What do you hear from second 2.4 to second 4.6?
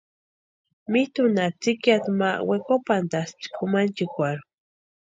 wekopantaspti kʼumanchikwarhu.